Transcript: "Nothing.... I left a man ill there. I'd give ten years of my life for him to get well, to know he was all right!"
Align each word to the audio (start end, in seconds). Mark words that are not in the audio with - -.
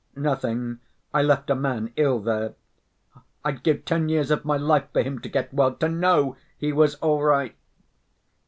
"Nothing.... 0.15 0.79
I 1.13 1.21
left 1.21 1.51
a 1.51 1.55
man 1.55 1.93
ill 1.95 2.19
there. 2.21 2.55
I'd 3.45 3.61
give 3.61 3.85
ten 3.85 4.09
years 4.09 4.31
of 4.31 4.43
my 4.43 4.57
life 4.57 4.85
for 4.91 5.03
him 5.03 5.19
to 5.19 5.29
get 5.29 5.53
well, 5.53 5.75
to 5.75 5.87
know 5.89 6.37
he 6.57 6.73
was 6.73 6.95
all 6.95 7.21
right!" 7.21 7.55